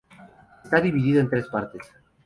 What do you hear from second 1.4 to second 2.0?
partes.